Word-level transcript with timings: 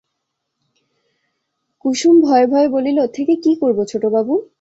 কুসুম 1.85 2.15
ভয়ে 2.21 2.47
ভয়ে 2.47 2.67
বলিল, 2.67 2.97
থেকে 3.07 3.33
কী 3.35 3.51
করব 3.61 3.77
ছোটবাবু? 3.85 4.33